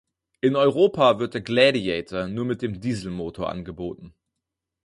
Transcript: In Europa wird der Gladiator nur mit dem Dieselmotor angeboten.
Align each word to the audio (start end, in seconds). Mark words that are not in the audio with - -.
In 0.41 0.55
Europa 0.55 1.19
wird 1.19 1.35
der 1.35 1.41
Gladiator 1.41 2.27
nur 2.27 2.43
mit 2.45 2.63
dem 2.63 2.79
Dieselmotor 2.81 3.49
angeboten. 3.51 4.15